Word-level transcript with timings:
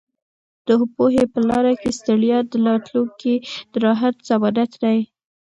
د 0.67 0.69
پوهې 0.95 1.25
په 1.33 1.39
لاره 1.49 1.73
کې 1.81 1.89
ستړیا 1.99 2.37
د 2.51 2.51
راتلونکي 2.67 3.35
د 3.71 3.73
راحت 3.85 4.15
ضمانت 4.29 4.71
دی. 4.83 4.99